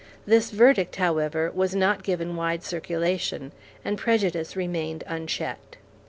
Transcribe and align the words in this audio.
This 0.25 0.49
verdict, 0.49 0.95
however, 0.95 1.51
was 1.53 1.75
not 1.75 2.01
given 2.01 2.35
wide 2.35 2.63
circulation, 2.63 3.51
and 3.85 3.99
prejudice 3.99 4.55
remained 4.55 5.03
unchecked. 5.05 5.77